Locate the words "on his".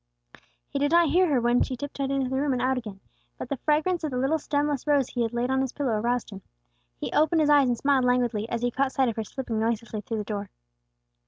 5.51-5.73